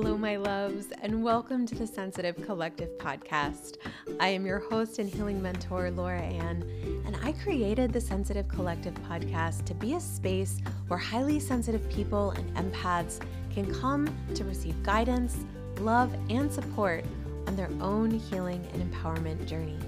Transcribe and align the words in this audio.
Hello, 0.00 0.16
my 0.16 0.36
loves, 0.36 0.92
and 1.02 1.24
welcome 1.24 1.66
to 1.66 1.74
the 1.74 1.84
Sensitive 1.84 2.36
Collective 2.46 2.96
podcast. 2.98 3.78
I 4.20 4.28
am 4.28 4.46
your 4.46 4.60
host 4.60 5.00
and 5.00 5.12
healing 5.12 5.42
mentor, 5.42 5.90
Laura 5.90 6.20
Ann, 6.20 6.62
and 7.04 7.16
I 7.24 7.32
created 7.32 7.92
the 7.92 8.00
Sensitive 8.00 8.46
Collective 8.46 8.94
podcast 9.10 9.64
to 9.64 9.74
be 9.74 9.94
a 9.94 10.00
space 10.00 10.60
where 10.86 11.00
highly 11.00 11.40
sensitive 11.40 11.90
people 11.90 12.30
and 12.30 12.48
empaths 12.54 13.20
can 13.52 13.74
come 13.74 14.08
to 14.36 14.44
receive 14.44 14.80
guidance, 14.84 15.38
love, 15.80 16.14
and 16.30 16.52
support 16.52 17.04
on 17.48 17.56
their 17.56 17.70
own 17.80 18.12
healing 18.12 18.64
and 18.72 18.88
empowerment 18.88 19.46
journey. 19.46 19.80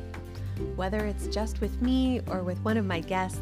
Whether 0.75 1.07
it's 1.07 1.29
just 1.29 1.61
with 1.61 1.81
me 1.81 2.21
or 2.27 2.43
with 2.43 2.59
one 2.65 2.77
of 2.77 2.85
my 2.85 2.99
guests, 2.99 3.39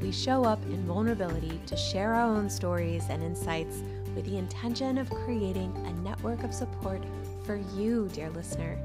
we 0.00 0.12
show 0.12 0.44
up 0.44 0.62
in 0.66 0.86
vulnerability 0.86 1.60
to 1.66 1.76
share 1.76 2.14
our 2.14 2.36
own 2.36 2.48
stories 2.48 3.02
and 3.10 3.20
insights 3.20 3.82
with 4.14 4.24
the 4.24 4.36
intention 4.38 4.98
of 4.98 5.10
creating 5.10 5.74
a 5.86 5.92
network 6.02 6.42
of 6.44 6.54
support 6.54 7.02
for 7.44 7.56
you, 7.76 8.08
dear 8.12 8.30
listener. 8.30 8.78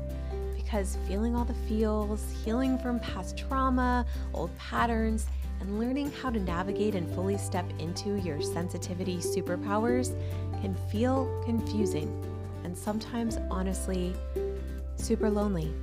Because 0.56 0.98
feeling 1.08 1.36
all 1.36 1.46
the 1.46 1.54
feels, 1.68 2.24
healing 2.44 2.78
from 2.78 3.00
past 3.00 3.38
trauma, 3.38 4.06
old 4.34 4.56
patterns, 4.58 5.28
and 5.60 5.80
learning 5.80 6.12
how 6.22 6.30
to 6.30 6.40
navigate 6.40 6.96
and 6.96 7.14
fully 7.14 7.38
step 7.38 7.66
into 7.80 8.16
your 8.20 8.42
sensitivity 8.42 9.18
superpowers 9.18 10.16
can 10.62 10.76
feel 10.92 11.42
confusing 11.46 12.08
and 12.64 12.78
sometimes, 12.78 13.38
honestly, 13.50 14.14
super 14.96 15.30
lonely. 15.30 15.74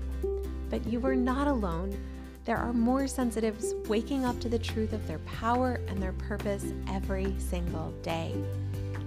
But 0.70 0.86
you 0.86 1.04
are 1.06 1.16
not 1.16 1.48
alone. 1.48 1.96
There 2.44 2.56
are 2.56 2.72
more 2.72 3.08
sensitives 3.08 3.74
waking 3.88 4.24
up 4.24 4.38
to 4.40 4.48
the 4.48 4.58
truth 4.58 4.92
of 4.92 5.06
their 5.08 5.18
power 5.20 5.80
and 5.88 6.00
their 6.00 6.12
purpose 6.12 6.64
every 6.88 7.34
single 7.38 7.90
day. 8.02 8.34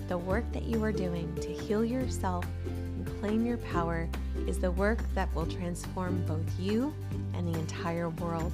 The 0.10 0.18
work 0.18 0.52
that 0.54 0.64
you 0.64 0.84
are 0.84 0.92
doing 0.92 1.34
to 1.36 1.50
heal 1.50 1.86
yourself 1.86 2.44
and 2.66 3.22
claim 3.22 3.46
your 3.46 3.58
power 3.58 4.10
is 4.48 4.58
the 4.58 4.72
work 4.72 4.98
that 5.14 5.34
will 5.36 5.46
transform 5.46 6.26
both 6.26 6.60
you 6.60 6.92
and 7.36 7.48
the 7.48 7.60
entire 7.60 8.10
world. 8.10 8.52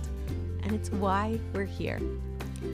And 0.63 0.73
it's 0.73 0.91
why 0.91 1.39
we're 1.53 1.63
here. 1.63 2.01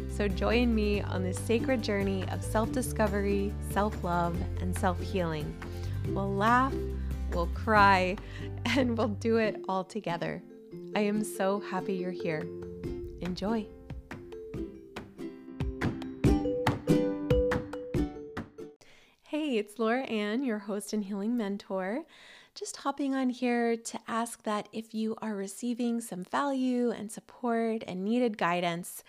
So 0.09 0.27
join 0.27 0.73
me 0.73 1.01
on 1.01 1.21
this 1.21 1.37
sacred 1.37 1.83
journey 1.83 2.25
of 2.29 2.43
self 2.43 2.71
discovery, 2.71 3.53
self 3.69 4.03
love, 4.03 4.35
and 4.61 4.75
self 4.75 4.99
healing. 4.99 5.55
We'll 6.07 6.33
laugh, 6.33 6.73
we'll 7.33 7.49
cry, 7.53 8.17
and 8.65 8.97
we'll 8.97 9.09
do 9.09 9.37
it 9.37 9.61
all 9.69 9.83
together. 9.83 10.41
I 10.95 11.01
am 11.01 11.23
so 11.23 11.59
happy 11.59 11.93
you're 11.93 12.09
here. 12.09 12.47
Enjoy. 13.21 13.67
Hey, 19.51 19.57
it's 19.57 19.79
Laura 19.79 20.03
Ann, 20.03 20.45
your 20.45 20.59
host 20.59 20.93
and 20.93 21.03
healing 21.03 21.35
mentor. 21.35 22.05
Just 22.55 22.77
hopping 22.77 23.13
on 23.13 23.29
here 23.29 23.75
to 23.75 23.99
ask 24.07 24.43
that 24.43 24.69
if 24.71 24.93
you 24.93 25.17
are 25.21 25.35
receiving 25.35 25.99
some 25.99 26.23
value 26.23 26.89
and 26.89 27.11
support 27.11 27.83
and 27.85 28.01
needed 28.01 28.37
guidance 28.37 29.03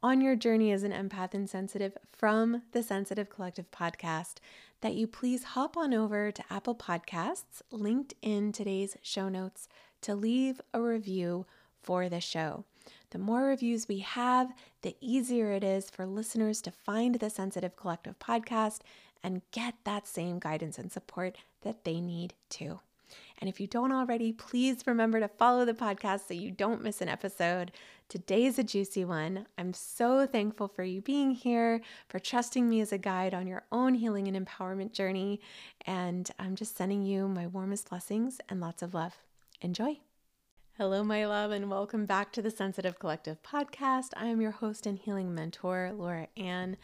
on 0.00 0.20
your 0.20 0.36
journey 0.36 0.70
as 0.70 0.84
an 0.84 0.92
empath 0.92 1.34
and 1.34 1.50
sensitive 1.50 1.98
from 2.12 2.62
the 2.70 2.84
Sensitive 2.84 3.28
Collective 3.28 3.72
podcast, 3.72 4.34
that 4.82 4.94
you 4.94 5.08
please 5.08 5.42
hop 5.42 5.76
on 5.76 5.92
over 5.92 6.30
to 6.30 6.44
Apple 6.48 6.76
Podcasts, 6.76 7.62
linked 7.72 8.14
in 8.22 8.52
today's 8.52 8.96
show 9.02 9.28
notes, 9.28 9.66
to 10.02 10.14
leave 10.14 10.60
a 10.72 10.80
review 10.80 11.44
for 11.82 12.08
the 12.08 12.20
show. 12.20 12.64
The 13.10 13.18
more 13.18 13.42
reviews 13.42 13.88
we 13.88 13.98
have, 13.98 14.52
the 14.82 14.94
easier 15.00 15.50
it 15.50 15.64
is 15.64 15.90
for 15.90 16.06
listeners 16.06 16.62
to 16.62 16.70
find 16.70 17.16
the 17.16 17.30
Sensitive 17.30 17.74
Collective 17.74 18.18
podcast 18.20 18.80
and 19.22 19.42
get 19.52 19.74
that 19.84 20.06
same 20.06 20.38
guidance 20.38 20.78
and 20.78 20.90
support 20.90 21.36
that 21.62 21.84
they 21.84 22.00
need 22.00 22.34
too. 22.48 22.80
And 23.40 23.48
if 23.48 23.60
you 23.60 23.66
don't 23.66 23.92
already, 23.92 24.32
please 24.32 24.86
remember 24.86 25.20
to 25.20 25.28
follow 25.28 25.64
the 25.64 25.74
podcast 25.74 26.26
so 26.26 26.34
you 26.34 26.50
don't 26.50 26.82
miss 26.82 27.00
an 27.00 27.08
episode. 27.08 27.72
Today 28.08 28.44
is 28.44 28.58
a 28.58 28.64
juicy 28.64 29.04
one. 29.04 29.46
I'm 29.56 29.72
so 29.72 30.26
thankful 30.26 30.68
for 30.68 30.82
you 30.82 31.00
being 31.00 31.32
here, 31.32 31.80
for 32.08 32.18
trusting 32.18 32.68
me 32.68 32.80
as 32.80 32.92
a 32.92 32.98
guide 32.98 33.34
on 33.34 33.46
your 33.46 33.64
own 33.70 33.94
healing 33.94 34.28
and 34.28 34.46
empowerment 34.46 34.92
journey. 34.92 35.40
And 35.86 36.30
I'm 36.38 36.54
just 36.54 36.76
sending 36.76 37.02
you 37.02 37.28
my 37.28 37.46
warmest 37.46 37.90
blessings 37.90 38.40
and 38.48 38.60
lots 38.60 38.82
of 38.82 38.94
love. 38.94 39.18
Enjoy. 39.60 40.00
Hello, 40.76 41.02
my 41.02 41.26
love, 41.26 41.50
and 41.50 41.70
welcome 41.70 42.06
back 42.06 42.32
to 42.32 42.42
the 42.42 42.50
Sensitive 42.50 42.98
Collective 42.98 43.42
podcast. 43.42 44.10
I 44.16 44.26
am 44.26 44.40
your 44.40 44.52
host 44.52 44.86
and 44.86 44.98
healing 44.98 45.34
mentor, 45.34 45.92
Laura 45.92 46.28
Ann. 46.36 46.76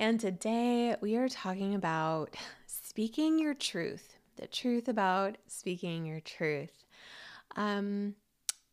And 0.00 0.18
today 0.18 0.96
we 1.02 1.16
are 1.16 1.28
talking 1.28 1.74
about 1.74 2.34
speaking 2.64 3.38
your 3.38 3.52
truth, 3.52 4.16
the 4.36 4.46
truth 4.46 4.88
about 4.88 5.36
speaking 5.46 6.06
your 6.06 6.20
truth. 6.20 6.86
Um, 7.54 8.14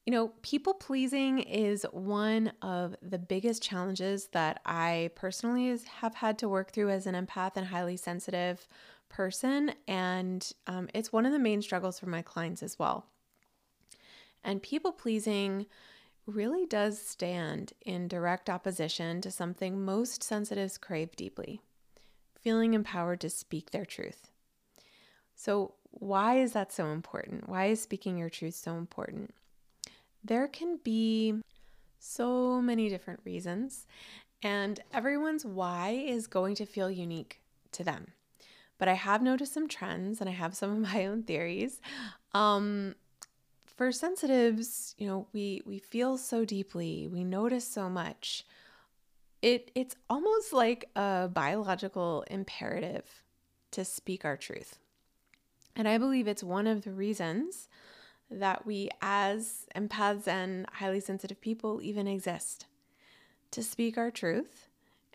you 0.05 0.13
know, 0.13 0.31
people 0.41 0.73
pleasing 0.73 1.39
is 1.39 1.85
one 1.91 2.53
of 2.61 2.95
the 3.01 3.17
biggest 3.19 3.61
challenges 3.61 4.27
that 4.27 4.61
I 4.65 5.11
personally 5.15 5.77
have 5.99 6.15
had 6.15 6.39
to 6.39 6.47
work 6.47 6.71
through 6.71 6.91
as 6.91 7.05
an 7.05 7.13
empath 7.13 7.57
and 7.57 7.67
highly 7.67 7.97
sensitive 7.97 8.65
person. 9.09 9.73
And 9.85 10.49
um, 10.65 10.87
it's 10.93 11.11
one 11.11 11.25
of 11.25 11.33
the 11.33 11.39
main 11.39 11.61
struggles 11.61 11.99
for 11.99 12.05
my 12.07 12.21
clients 12.21 12.63
as 12.63 12.79
well. 12.79 13.05
And 14.45 14.63
people 14.63 14.93
pleasing 14.93 15.65
really 16.27 16.65
does 16.65 17.01
stand 17.01 17.73
in 17.85 18.07
direct 18.07 18.49
opposition 18.49 19.21
to 19.21 19.31
something 19.31 19.83
most 19.83 20.21
sensitives 20.21 20.77
crave 20.77 21.15
deeply 21.15 21.61
feeling 22.47 22.73
empowered 22.73 23.19
to 23.19 23.29
speak 23.29 23.71
their 23.71 23.83
truth. 23.83 24.29
So, 25.35 25.73
why 25.91 26.39
is 26.39 26.53
that 26.53 26.71
so 26.71 26.87
important? 26.87 27.49
Why 27.49 27.65
is 27.65 27.81
speaking 27.81 28.17
your 28.17 28.29
truth 28.29 28.55
so 28.55 28.75
important? 28.77 29.33
There 30.23 30.47
can 30.47 30.79
be 30.81 31.41
so 31.99 32.61
many 32.61 32.87
different 32.87 33.19
reasons, 33.25 33.85
and 34.41 34.79
everyone's 34.93 35.45
why 35.45 35.89
is 35.89 36.27
going 36.27 36.55
to 36.55 36.65
feel 36.65 36.89
unique 36.89 37.41
to 37.73 37.83
them. 37.83 38.13
But 38.77 38.87
I 38.87 38.93
have 38.93 39.21
noticed 39.21 39.53
some 39.53 39.67
trends 39.67 40.21
and 40.21 40.29
I 40.29 40.33
have 40.33 40.55
some 40.55 40.71
of 40.71 40.93
my 40.93 41.05
own 41.05 41.23
theories. 41.23 41.81
Um, 42.33 42.95
for 43.77 43.91
sensitives, 43.91 44.95
you 44.97 45.07
know, 45.07 45.27
we 45.31 45.61
we 45.65 45.77
feel 45.77 46.17
so 46.17 46.43
deeply, 46.43 47.07
we 47.07 47.23
notice 47.23 47.65
so 47.65 47.89
much. 47.89 48.43
It 49.41 49.71
it's 49.75 49.95
almost 50.09 50.51
like 50.51 50.89
a 50.95 51.29
biological 51.31 52.25
imperative 52.29 53.23
to 53.71 53.85
speak 53.85 54.25
our 54.25 54.35
truth. 54.35 54.79
And 55.75 55.87
I 55.87 55.99
believe 55.99 56.27
it's 56.27 56.43
one 56.43 56.65
of 56.65 56.83
the 56.83 56.91
reasons 56.91 57.69
that 58.31 58.65
we 58.65 58.89
as 58.99 59.67
empaths 59.75 60.27
and 60.27 60.65
highly 60.73 60.99
sensitive 60.99 61.39
people 61.39 61.79
even 61.81 62.07
exist. 62.07 62.65
To 63.51 63.63
speak 63.63 63.97
our 63.97 64.11
truth 64.11 64.67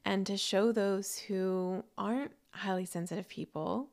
and 0.05 0.25
to 0.27 0.37
show 0.37 0.73
those 0.73 1.19
who 1.19 1.85
aren't 1.99 2.33
highly 2.51 2.87
sensitive 2.87 3.29
people 3.29 3.89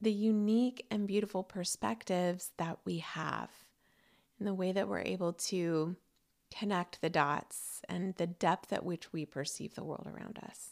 the 0.00 0.12
unique 0.12 0.86
and 0.90 1.06
beautiful 1.06 1.42
perspectives 1.42 2.52
that 2.56 2.78
we 2.84 2.98
have 2.98 3.50
and 4.38 4.46
the 4.46 4.54
way 4.54 4.72
that 4.72 4.88
we're 4.88 5.00
able 5.00 5.32
to 5.32 5.96
connect 6.56 7.00
the 7.00 7.10
dots 7.10 7.82
and 7.88 8.14
the 8.14 8.26
depth 8.26 8.72
at 8.72 8.84
which 8.84 9.12
we 9.12 9.26
perceive 9.26 9.74
the 9.74 9.84
world 9.84 10.06
around 10.06 10.38
us. 10.46 10.70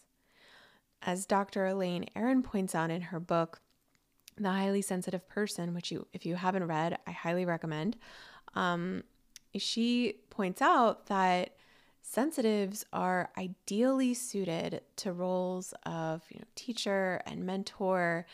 As 1.03 1.27
Dr. 1.27 1.67
Elaine 1.67 2.07
Aron 2.15 2.43
points 2.43 2.75
out 2.75 2.91
in 2.91 3.03
her 3.03 3.21
book, 3.21 3.61
The 4.37 4.51
Highly 4.51 4.83
Sensitive 4.83 5.29
Person, 5.29 5.75
which 5.75 5.91
you, 5.91 6.07
if 6.13 6.25
you 6.25 6.37
haven't 6.37 6.67
read, 6.67 6.99
I 7.07 7.11
highly 7.11 7.45
recommend, 7.45 7.97
um, 8.55 9.03
she 9.57 10.21
points 10.31 10.63
out 10.63 11.07
that 11.07 11.57
sensitives 12.03 12.85
are 12.93 13.31
ideally 13.37 14.15
suited 14.15 14.83
to 14.97 15.13
roles 15.13 15.75
of 15.85 16.23
you 16.31 16.39
know, 16.39 16.47
teacher 16.55 17.21
and 17.27 17.45
mentor 17.45 18.27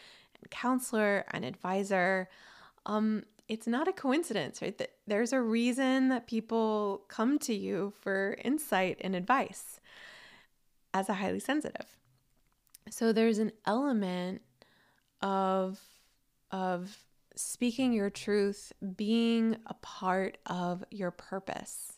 counselor, 0.50 1.24
an 1.30 1.44
advisor. 1.44 2.28
Um, 2.86 3.24
it's 3.48 3.66
not 3.66 3.88
a 3.88 3.92
coincidence, 3.92 4.62
right? 4.62 4.76
That 4.78 4.92
there's 5.06 5.32
a 5.32 5.40
reason 5.40 6.08
that 6.08 6.26
people 6.26 7.02
come 7.08 7.38
to 7.40 7.54
you 7.54 7.92
for 8.00 8.36
insight 8.44 8.98
and 9.00 9.14
advice 9.14 9.80
as 10.94 11.08
a 11.08 11.14
highly 11.14 11.40
sensitive. 11.40 11.96
So 12.90 13.12
there's 13.12 13.38
an 13.38 13.52
element 13.66 14.42
of 15.20 15.80
of 16.50 16.98
speaking 17.34 17.92
your 17.92 18.10
truth 18.10 18.72
being 18.96 19.56
a 19.66 19.74
part 19.74 20.36
of 20.44 20.84
your 20.90 21.10
purpose 21.10 21.94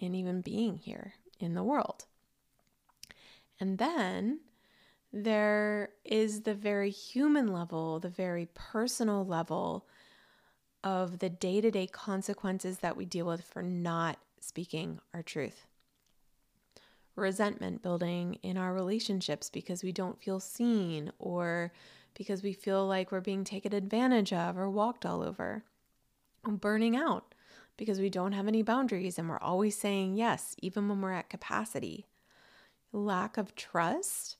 and 0.00 0.16
even 0.16 0.40
being 0.40 0.76
here 0.76 1.14
in 1.38 1.54
the 1.54 1.62
world. 1.62 2.06
And 3.60 3.78
then 3.78 4.40
there 5.12 5.90
is 6.04 6.42
the 6.42 6.54
very 6.54 6.90
human 6.90 7.52
level, 7.52 8.00
the 8.00 8.08
very 8.08 8.48
personal 8.54 9.26
level 9.26 9.86
of 10.82 11.18
the 11.18 11.28
day 11.28 11.60
to 11.60 11.70
day 11.70 11.86
consequences 11.86 12.78
that 12.78 12.96
we 12.96 13.04
deal 13.04 13.26
with 13.26 13.42
for 13.44 13.62
not 13.62 14.18
speaking 14.40 15.00
our 15.12 15.22
truth. 15.22 15.66
Resentment 17.14 17.82
building 17.82 18.38
in 18.42 18.56
our 18.56 18.72
relationships 18.72 19.50
because 19.50 19.84
we 19.84 19.92
don't 19.92 20.20
feel 20.20 20.40
seen 20.40 21.12
or 21.18 21.72
because 22.14 22.42
we 22.42 22.54
feel 22.54 22.86
like 22.86 23.12
we're 23.12 23.20
being 23.20 23.44
taken 23.44 23.74
advantage 23.74 24.32
of 24.32 24.56
or 24.56 24.70
walked 24.70 25.04
all 25.04 25.22
over. 25.22 25.64
burning 26.44 26.96
out 26.96 27.34
because 27.76 28.00
we 28.00 28.10
don't 28.10 28.32
have 28.32 28.48
any 28.48 28.62
boundaries 28.62 29.18
and 29.18 29.28
we're 29.28 29.38
always 29.38 29.76
saying 29.76 30.16
yes, 30.16 30.56
even 30.62 30.88
when 30.88 31.00
we're 31.00 31.12
at 31.12 31.28
capacity. 31.30 32.06
Lack 32.92 33.36
of 33.36 33.54
trust 33.54 34.36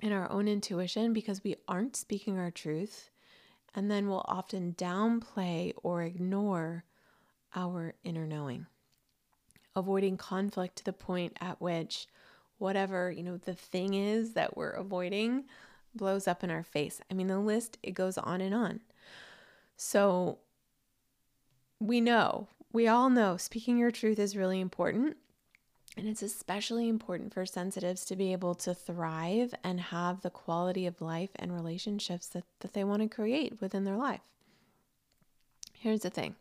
in 0.00 0.12
our 0.12 0.30
own 0.30 0.48
intuition 0.48 1.12
because 1.12 1.42
we 1.42 1.56
aren't 1.66 1.96
speaking 1.96 2.38
our 2.38 2.50
truth. 2.50 3.10
And 3.74 3.90
then 3.90 4.08
we'll 4.08 4.24
often 4.26 4.74
downplay 4.76 5.72
or 5.82 6.02
ignore 6.02 6.84
our 7.54 7.94
inner 8.04 8.26
knowing, 8.26 8.66
avoiding 9.74 10.16
conflict 10.16 10.76
to 10.76 10.84
the 10.84 10.92
point 10.92 11.36
at 11.40 11.60
which 11.60 12.06
whatever, 12.58 13.10
you 13.10 13.22
know, 13.22 13.36
the 13.36 13.54
thing 13.54 13.94
is 13.94 14.32
that 14.32 14.56
we're 14.56 14.70
avoiding 14.70 15.44
blows 15.94 16.26
up 16.26 16.42
in 16.42 16.50
our 16.50 16.62
face. 16.62 17.00
I 17.10 17.14
mean, 17.14 17.26
the 17.26 17.38
list, 17.38 17.78
it 17.82 17.92
goes 17.92 18.18
on 18.18 18.40
and 18.40 18.54
on. 18.54 18.80
So 19.76 20.38
we 21.78 22.00
know, 22.00 22.48
we 22.72 22.88
all 22.88 23.10
know 23.10 23.36
speaking 23.36 23.78
your 23.78 23.90
truth 23.90 24.18
is 24.18 24.36
really 24.36 24.60
important. 24.60 25.16
And 25.96 26.06
it's 26.06 26.22
especially 26.22 26.88
important 26.88 27.32
for 27.32 27.46
sensitives 27.46 28.04
to 28.04 28.16
be 28.16 28.32
able 28.32 28.54
to 28.56 28.74
thrive 28.74 29.54
and 29.64 29.80
have 29.80 30.20
the 30.20 30.30
quality 30.30 30.86
of 30.86 31.00
life 31.00 31.30
and 31.36 31.52
relationships 31.52 32.26
that, 32.28 32.44
that 32.60 32.74
they 32.74 32.84
want 32.84 33.02
to 33.02 33.08
create 33.08 33.60
within 33.60 33.84
their 33.84 33.96
life. 33.96 34.20
Here's 35.72 36.00
the 36.00 36.10
thing 36.10 36.36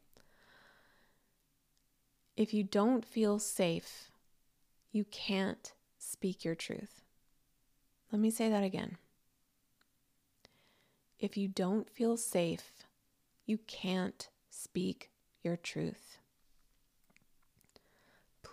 if 2.35 2.53
you 2.53 2.63
don't 2.63 3.05
feel 3.05 3.39
safe, 3.39 4.11
you 4.91 5.05
can't 5.05 5.73
speak 5.97 6.43
your 6.43 6.55
truth. 6.55 7.01
Let 8.11 8.21
me 8.21 8.29
say 8.29 8.49
that 8.49 8.63
again. 8.63 8.97
If 11.17 11.37
you 11.37 11.47
don't 11.47 11.89
feel 11.89 12.17
safe, 12.17 12.83
you 13.45 13.57
can't 13.67 14.27
speak 14.49 15.11
your 15.43 15.55
truth. 15.55 16.17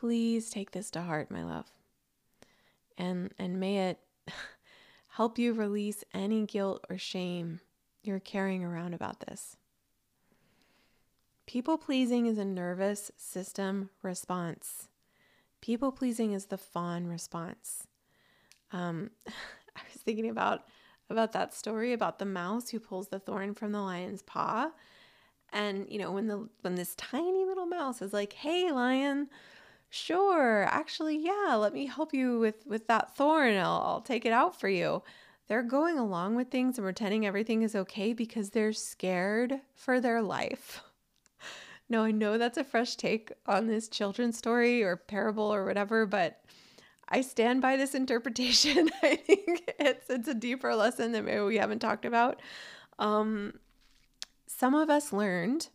Please 0.03 0.51
take 0.51 0.73
this 0.73 0.91
to 0.91 1.03
heart, 1.03 1.31
my 1.31 1.45
love. 1.45 1.71
And 2.99 3.33
and 3.39 3.61
may 3.61 3.91
it 3.91 4.01
help 5.11 5.39
you 5.39 5.53
release 5.53 6.03
any 6.13 6.45
guilt 6.45 6.85
or 6.91 6.99
shame 6.99 7.61
you're 8.03 8.19
carrying 8.19 8.65
around 8.65 8.95
about 8.95 9.21
this. 9.21 9.57
People 11.47 11.79
pleasing 11.79 12.27
is 12.27 12.37
a 12.37 12.45
nervous 12.45 13.13
system 13.17 13.91
response. 14.03 14.89
People 15.61 15.93
pleasing 15.93 16.33
is 16.33 16.47
the 16.47 16.59
fawn 16.59 17.07
response. 17.07 17.87
Um, 18.73 19.11
I 19.29 19.83
was 19.93 20.03
thinking 20.03 20.31
about 20.31 20.65
about 21.11 21.31
that 21.31 21.55
story 21.55 21.93
about 21.93 22.19
the 22.19 22.25
mouse 22.25 22.71
who 22.71 22.81
pulls 22.81 23.07
the 23.07 23.21
thorn 23.21 23.55
from 23.55 23.71
the 23.71 23.81
lion's 23.81 24.23
paw. 24.23 24.73
And 25.53 25.87
you 25.89 26.01
know, 26.01 26.11
when 26.11 26.27
the 26.27 26.49
when 26.63 26.75
this 26.75 26.97
tiny 26.97 27.45
little 27.45 27.67
mouse 27.67 28.03
is 28.03 28.13
like, 28.13 28.33
"Hey, 28.33 28.73
lion, 28.73 29.29
sure, 29.93 30.65
actually, 30.65 31.19
yeah, 31.19 31.55
let 31.55 31.73
me 31.73 31.87
help 31.87 32.13
you 32.15 32.39
with 32.39 32.67
with 32.67 32.87
that 32.89 33.15
thorn. 33.17 33.57
I'll, 33.57 33.83
I'll 33.85 34.01
take 34.01 34.25
it 34.25 34.33
out 34.33 34.59
for 34.59 34.69
you." 34.69 35.03
They're 35.49 35.63
going 35.63 35.99
along 35.99 36.37
with 36.37 36.51
things 36.51 36.79
and 36.79 36.85
pretending 36.85 37.27
everything 37.27 37.63
is 37.63 37.75
okay 37.75 38.13
because 38.15 38.51
they're 38.51 38.73
scared 38.73 39.61
for 39.75 40.01
their 40.01 40.23
life. 40.23 40.81
No, 41.89 42.05
I 42.05 42.11
know 42.11 42.39
that's 42.39 42.57
a 42.57 42.65
fresh 42.65 42.97
take 42.97 43.33
on 43.45 43.67
this 43.67 43.87
children's 43.87 44.39
story 44.39 44.83
or 44.83 44.97
parable 44.97 45.53
or 45.53 45.67
whatever, 45.67 46.07
but 46.07 46.41
I 47.07 47.21
stand 47.21 47.61
by 47.61 47.77
this 47.77 47.95
interpretation. 48.03 48.89
I 49.03 49.17
think 49.17 49.71
it's 49.79 50.09
it's 50.09 50.29
a 50.29 50.33
deeper 50.35 50.75
lesson 50.75 51.13
that 51.13 51.23
maybe 51.23 51.43
we 51.43 51.59
haven't 51.59 51.81
talked 51.81 52.07
about. 52.07 52.41
Um, 52.99 53.59
some 54.47 54.75
of 54.75 54.89
us 54.89 55.13
learned 55.13 55.69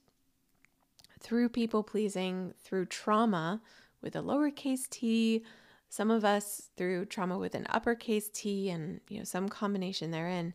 through 1.20 1.50
people 1.50 1.84
pleasing, 1.84 2.56
through 2.63 2.86
trauma 2.88 3.62
with 4.02 4.16
a 4.16 4.22
lowercase 4.22 4.90
t, 4.90 5.44
some 5.90 6.12
of 6.12 6.26
us 6.26 6.70
through 6.76 7.06
trauma 7.06 7.38
with 7.38 7.56
an 7.56 7.68
uppercase 7.70 8.30
t, 8.30 8.70
and 8.70 9.02
you 9.10 9.20
know 9.20 9.24
some 9.24 9.50
combination 9.50 10.12
therein. 10.12 10.54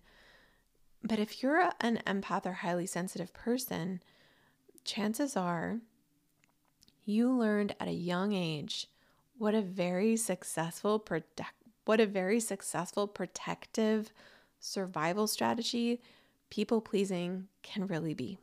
But 1.02 1.18
if 1.18 1.42
you're 1.42 1.70
an 1.80 2.00
empath 2.06 2.46
or 2.46 2.52
highly 2.52 2.86
sensitive 2.86 3.32
person, 3.32 4.02
chances 4.84 5.36
are 5.36 5.80
you 7.04 7.30
learned 7.30 7.74
at 7.80 7.88
a 7.88 7.92
young 7.92 8.32
age 8.32 8.88
what 9.38 9.54
a 9.54 9.62
very 9.62 10.16
successful 10.16 10.98
protect 10.98 11.54
what 11.84 12.00
a 12.00 12.06
very 12.06 12.38
successful 12.38 13.08
protective 13.08 14.12
survival 14.60 15.26
strategy 15.26 16.00
people 16.48 16.80
pleasing 16.80 17.48
can 17.62 17.86
really 17.86 18.14
be. 18.14 18.38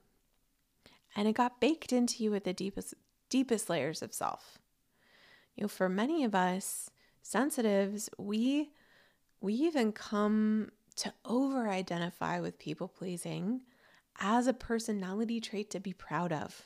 And 1.15 1.27
it 1.27 1.33
got 1.33 1.61
baked 1.61 1.93
into 1.93 2.23
you 2.23 2.35
at 2.35 2.43
the 2.43 2.53
deepest 2.53 2.95
deepest 3.29 3.69
layers 3.69 4.01
of 4.01 4.13
self. 4.13 4.58
You 5.59 5.63
know, 5.63 5.67
for 5.67 5.89
many 5.89 6.23
of 6.23 6.33
us 6.33 6.89
sensitives, 7.21 8.09
we 8.17 8.69
we 9.41 9.53
even 9.55 9.91
come 9.91 10.69
to 10.95 11.13
over 11.25 11.67
identify 11.67 12.39
with 12.39 12.57
people 12.59 12.87
pleasing 12.87 13.63
as 14.21 14.47
a 14.47 14.53
personality 14.53 15.41
trait 15.41 15.69
to 15.71 15.81
be 15.81 15.91
proud 15.91 16.31
of. 16.31 16.65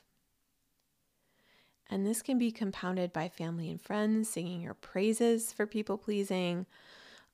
And 1.90 2.06
this 2.06 2.22
can 2.22 2.38
be 2.38 2.52
compounded 2.52 3.12
by 3.12 3.30
family 3.30 3.72
and 3.72 3.82
friends 3.82 4.30
singing 4.30 4.62
your 4.62 4.76
praises 4.76 5.52
for 5.52 5.66
people 5.66 5.98
pleasing, 5.98 6.68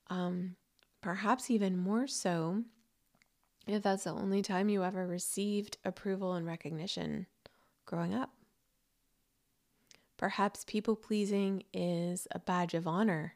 um, 0.08 0.56
perhaps 1.02 1.50
even 1.50 1.76
more 1.76 2.06
so 2.06 2.64
if 3.66 3.82
that's 3.82 4.04
the 4.04 4.12
only 4.12 4.40
time 4.40 4.70
you 4.70 4.82
ever 4.82 5.06
received 5.06 5.76
approval 5.84 6.32
and 6.32 6.46
recognition 6.46 7.26
growing 7.84 8.14
up. 8.14 8.30
Perhaps 10.20 10.64
people 10.64 10.94
pleasing 10.94 11.64
is 11.72 12.28
a 12.30 12.38
badge 12.38 12.74
of 12.74 12.86
honor 12.86 13.34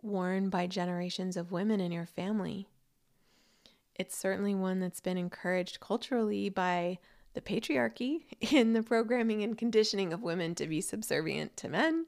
worn 0.00 0.48
by 0.48 0.66
generations 0.66 1.36
of 1.36 1.50
women 1.50 1.80
in 1.80 1.90
your 1.90 2.06
family 2.06 2.68
it's 3.96 4.16
certainly 4.16 4.54
one 4.54 4.80
that's 4.80 5.00
been 5.00 5.18
encouraged 5.18 5.80
culturally 5.80 6.48
by 6.48 6.98
the 7.34 7.40
patriarchy 7.40 8.24
in 8.52 8.72
the 8.72 8.82
programming 8.82 9.42
and 9.42 9.56
conditioning 9.56 10.12
of 10.12 10.22
women 10.22 10.54
to 10.56 10.66
be 10.66 10.80
subservient 10.80 11.56
to 11.58 11.68
men. 11.68 12.06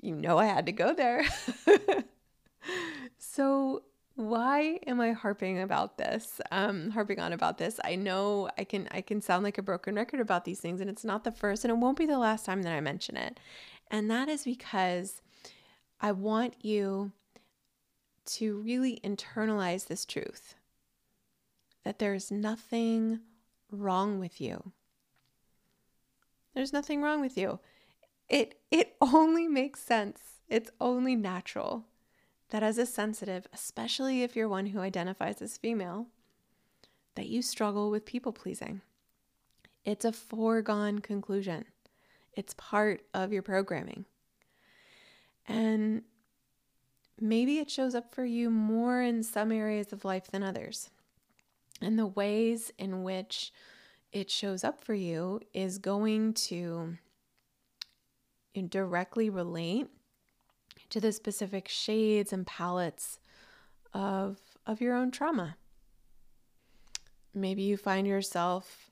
You 0.00 0.14
know, 0.14 0.38
I 0.38 0.46
had 0.46 0.66
to 0.66 0.72
go 0.72 0.94
there. 0.94 1.24
so, 3.18 3.82
why 4.14 4.80
am 4.86 5.00
I 5.00 5.12
harping 5.12 5.60
about 5.60 5.96
this? 5.96 6.40
Um, 6.50 6.90
harping 6.90 7.20
on 7.20 7.32
about 7.32 7.58
this. 7.58 7.80
I 7.84 7.96
know 7.96 8.50
I 8.58 8.64
can 8.64 8.88
I 8.90 9.00
can 9.00 9.20
sound 9.20 9.44
like 9.44 9.58
a 9.58 9.62
broken 9.62 9.94
record 9.94 10.20
about 10.20 10.44
these 10.44 10.60
things, 10.60 10.80
and 10.80 10.90
it's 10.90 11.04
not 11.04 11.24
the 11.24 11.32
first, 11.32 11.64
and 11.64 11.70
it 11.70 11.78
won't 11.78 11.98
be 11.98 12.06
the 12.06 12.18
last 12.18 12.44
time 12.44 12.62
that 12.62 12.72
I 12.72 12.80
mention 12.80 13.16
it. 13.16 13.38
And 13.90 14.10
that 14.10 14.28
is 14.28 14.44
because 14.44 15.22
I 16.00 16.12
want 16.12 16.64
you 16.64 17.12
to 18.26 18.58
really 18.58 19.00
internalize 19.02 19.86
this 19.86 20.04
truth 20.04 20.54
that 21.84 21.98
there's 21.98 22.30
nothing 22.30 23.20
wrong 23.70 24.18
with 24.18 24.40
you. 24.40 24.72
There's 26.54 26.72
nothing 26.72 27.02
wrong 27.02 27.20
with 27.20 27.36
you. 27.36 27.60
It 28.28 28.60
it 28.70 28.96
only 29.00 29.48
makes 29.48 29.82
sense. 29.82 30.20
It's 30.48 30.70
only 30.80 31.16
natural 31.16 31.86
that 32.50 32.62
as 32.62 32.78
a 32.78 32.86
sensitive, 32.86 33.46
especially 33.52 34.22
if 34.22 34.36
you're 34.36 34.48
one 34.48 34.66
who 34.66 34.80
identifies 34.80 35.40
as 35.40 35.56
female, 35.56 36.06
that 37.14 37.28
you 37.28 37.42
struggle 37.42 37.90
with 37.90 38.04
people 38.04 38.32
pleasing. 38.32 38.80
It's 39.84 40.04
a 40.04 40.12
foregone 40.12 40.98
conclusion. 41.00 41.64
It's 42.32 42.54
part 42.54 43.02
of 43.14 43.32
your 43.32 43.42
programming. 43.42 44.04
And 45.48 46.02
maybe 47.20 47.58
it 47.58 47.70
shows 47.70 47.94
up 47.94 48.14
for 48.14 48.24
you 48.24 48.50
more 48.50 49.02
in 49.02 49.22
some 49.22 49.50
areas 49.50 49.92
of 49.92 50.04
life 50.04 50.28
than 50.30 50.42
others. 50.42 50.90
And 51.80 51.98
the 51.98 52.06
ways 52.06 52.72
in 52.78 53.02
which 53.02 53.52
it 54.12 54.30
shows 54.30 54.64
up 54.64 54.84
for 54.84 54.94
you 54.94 55.40
is 55.54 55.78
going 55.78 56.34
to 56.34 56.98
directly 58.68 59.30
relate 59.30 59.88
to 60.90 61.00
the 61.00 61.12
specific 61.12 61.68
shades 61.68 62.32
and 62.32 62.46
palettes 62.46 63.18
of 63.92 64.38
of 64.66 64.80
your 64.80 64.94
own 64.94 65.10
trauma. 65.10 65.56
Maybe 67.34 67.62
you 67.62 67.76
find 67.76 68.06
yourself 68.06 68.90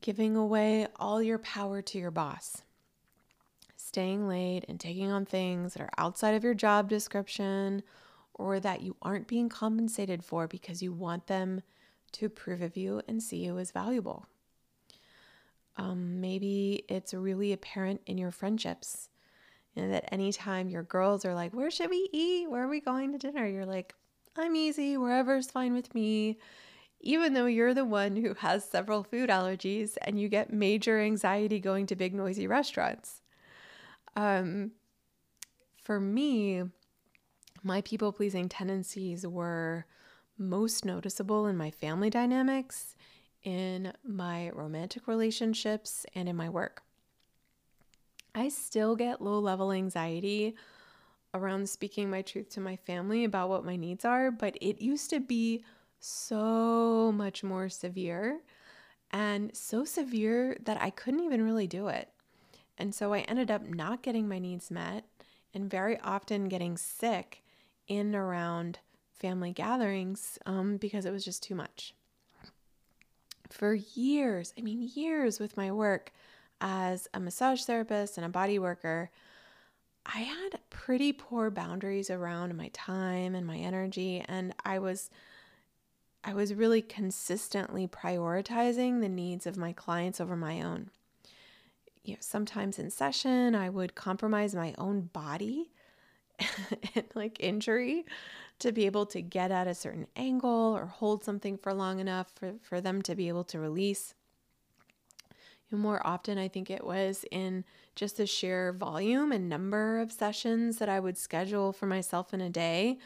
giving 0.00 0.36
away 0.36 0.86
all 0.96 1.22
your 1.22 1.38
power 1.38 1.80
to 1.82 1.98
your 1.98 2.10
boss. 2.10 2.62
Staying 3.76 4.28
late 4.28 4.64
and 4.68 4.78
taking 4.78 5.10
on 5.10 5.24
things 5.24 5.74
that 5.74 5.82
are 5.82 5.90
outside 5.96 6.34
of 6.34 6.44
your 6.44 6.54
job 6.54 6.88
description 6.88 7.82
or 8.34 8.60
that 8.60 8.82
you 8.82 8.96
aren't 9.00 9.28
being 9.28 9.48
compensated 9.48 10.22
for 10.22 10.46
because 10.46 10.82
you 10.82 10.92
want 10.92 11.26
them 11.26 11.62
to 12.12 12.26
approve 12.26 12.62
of 12.62 12.76
you 12.76 13.00
and 13.08 13.22
see 13.22 13.38
you 13.38 13.58
as 13.58 13.70
valuable. 13.70 14.26
Um, 15.76 16.20
maybe 16.20 16.84
it's 16.88 17.14
really 17.14 17.52
apparent 17.52 18.00
in 18.06 18.18
your 18.18 18.30
friendships. 18.30 19.08
That 19.76 20.12
anytime 20.12 20.70
your 20.70 20.82
girls 20.82 21.24
are 21.24 21.34
like, 21.34 21.52
Where 21.52 21.70
should 21.70 21.90
we 21.90 22.08
eat? 22.12 22.50
Where 22.50 22.64
are 22.64 22.68
we 22.68 22.80
going 22.80 23.12
to 23.12 23.18
dinner? 23.18 23.46
You're 23.46 23.66
like, 23.66 23.94
I'm 24.36 24.56
easy, 24.56 24.96
wherever's 24.96 25.50
fine 25.50 25.74
with 25.74 25.94
me. 25.94 26.38
Even 27.00 27.34
though 27.34 27.46
you're 27.46 27.74
the 27.74 27.84
one 27.84 28.16
who 28.16 28.34
has 28.34 28.64
several 28.64 29.02
food 29.02 29.30
allergies 29.30 29.96
and 30.02 30.18
you 30.18 30.28
get 30.28 30.52
major 30.52 30.98
anxiety 30.98 31.60
going 31.60 31.86
to 31.86 31.96
big, 31.96 32.14
noisy 32.14 32.46
restaurants. 32.46 33.22
Um, 34.16 34.72
for 35.82 36.00
me, 36.00 36.64
my 37.62 37.80
people 37.82 38.12
pleasing 38.12 38.48
tendencies 38.48 39.26
were 39.26 39.86
most 40.38 40.84
noticeable 40.84 41.46
in 41.46 41.56
my 41.56 41.70
family 41.70 42.10
dynamics, 42.10 42.96
in 43.42 43.92
my 44.04 44.50
romantic 44.50 45.06
relationships, 45.06 46.04
and 46.14 46.28
in 46.28 46.36
my 46.36 46.48
work. 46.48 46.82
I 48.36 48.50
still 48.50 48.94
get 48.96 49.22
low 49.22 49.38
level 49.38 49.72
anxiety 49.72 50.54
around 51.32 51.68
speaking 51.68 52.10
my 52.10 52.20
truth 52.20 52.50
to 52.50 52.60
my 52.60 52.76
family 52.76 53.24
about 53.24 53.48
what 53.48 53.64
my 53.64 53.76
needs 53.76 54.04
are, 54.04 54.30
but 54.30 54.58
it 54.60 54.82
used 54.82 55.08
to 55.10 55.20
be 55.20 55.64
so 56.00 57.10
much 57.12 57.42
more 57.42 57.70
severe 57.70 58.40
and 59.10 59.56
so 59.56 59.86
severe 59.86 60.58
that 60.64 60.80
I 60.80 60.90
couldn't 60.90 61.24
even 61.24 61.42
really 61.42 61.66
do 61.66 61.88
it. 61.88 62.10
And 62.76 62.94
so 62.94 63.14
I 63.14 63.20
ended 63.20 63.50
up 63.50 63.66
not 63.66 64.02
getting 64.02 64.28
my 64.28 64.38
needs 64.38 64.70
met 64.70 65.04
and 65.54 65.70
very 65.70 65.98
often 66.00 66.48
getting 66.48 66.76
sick 66.76 67.42
in 67.88 68.08
and 68.08 68.14
around 68.14 68.80
family 69.14 69.52
gatherings 69.52 70.38
um, 70.44 70.76
because 70.76 71.06
it 71.06 71.12
was 71.12 71.24
just 71.24 71.42
too 71.42 71.54
much. 71.54 71.94
For 73.48 73.72
years, 73.72 74.52
I 74.58 74.60
mean, 74.60 74.90
years 74.94 75.40
with 75.40 75.56
my 75.56 75.72
work 75.72 76.12
as 76.60 77.08
a 77.14 77.20
massage 77.20 77.62
therapist 77.62 78.16
and 78.16 78.26
a 78.26 78.30
body 78.30 78.58
worker, 78.58 79.10
I 80.04 80.20
had 80.20 80.60
pretty 80.70 81.12
poor 81.12 81.50
boundaries 81.50 82.10
around 82.10 82.56
my 82.56 82.70
time 82.72 83.34
and 83.34 83.46
my 83.46 83.56
energy 83.56 84.24
and 84.26 84.54
I 84.64 84.78
was 84.78 85.10
I 86.22 86.34
was 86.34 86.54
really 86.54 86.82
consistently 86.82 87.86
prioritizing 87.86 89.00
the 89.00 89.08
needs 89.08 89.46
of 89.46 89.56
my 89.56 89.72
clients 89.72 90.20
over 90.20 90.36
my 90.36 90.60
own. 90.60 90.90
You 92.02 92.14
know, 92.14 92.18
sometimes 92.20 92.78
in 92.78 92.90
session 92.90 93.54
I 93.54 93.68
would 93.68 93.94
compromise 93.94 94.54
my 94.54 94.74
own 94.78 95.02
body 95.12 95.70
and 96.94 97.04
like 97.14 97.38
injury 97.40 98.06
to 98.58 98.72
be 98.72 98.86
able 98.86 99.06
to 99.06 99.20
get 99.20 99.50
at 99.50 99.66
a 99.66 99.74
certain 99.74 100.06
angle 100.16 100.76
or 100.76 100.86
hold 100.86 101.24
something 101.24 101.58
for 101.58 101.74
long 101.74 102.00
enough 102.00 102.32
for, 102.34 102.54
for 102.62 102.80
them 102.80 103.02
to 103.02 103.14
be 103.14 103.28
able 103.28 103.44
to 103.44 103.58
release. 103.58 104.14
Know, 105.70 105.78
more 105.78 106.06
often, 106.06 106.38
I 106.38 106.48
think 106.48 106.70
it 106.70 106.84
was 106.84 107.24
in 107.30 107.64
just 107.94 108.18
the 108.18 108.26
sheer 108.26 108.72
volume 108.72 109.32
and 109.32 109.48
number 109.48 109.98
of 109.98 110.12
sessions 110.12 110.78
that 110.78 110.88
I 110.88 111.00
would 111.00 111.18
schedule 111.18 111.72
for 111.72 111.86
myself 111.86 112.32
in 112.32 112.40
a 112.40 112.50
day 112.50 112.98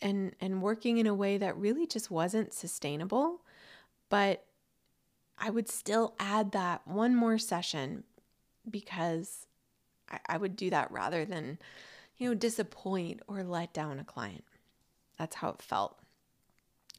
and, 0.00 0.34
and 0.40 0.62
working 0.62 0.98
in 0.98 1.06
a 1.06 1.14
way 1.14 1.36
that 1.38 1.56
really 1.56 1.86
just 1.86 2.10
wasn't 2.10 2.54
sustainable. 2.54 3.40
But 4.08 4.44
I 5.36 5.50
would 5.50 5.68
still 5.68 6.14
add 6.20 6.52
that 6.52 6.86
one 6.86 7.14
more 7.16 7.38
session 7.38 8.04
because 8.70 9.46
I, 10.08 10.18
I 10.26 10.36
would 10.36 10.54
do 10.54 10.70
that 10.70 10.90
rather 10.92 11.24
than, 11.24 11.58
you 12.18 12.28
know, 12.28 12.34
disappoint 12.34 13.20
or 13.26 13.42
let 13.42 13.72
down 13.72 13.98
a 13.98 14.04
client. 14.04 14.44
That's 15.18 15.36
how 15.36 15.48
it 15.50 15.62
felt. 15.62 15.98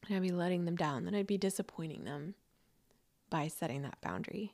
And 0.06 0.16
I'd 0.16 0.22
be 0.22 0.32
letting 0.32 0.64
them 0.64 0.76
down, 0.76 1.04
then 1.04 1.14
I'd 1.14 1.26
be 1.26 1.38
disappointing 1.38 2.04
them 2.04 2.34
by 3.30 3.48
setting 3.48 3.82
that 3.82 4.00
boundary. 4.00 4.52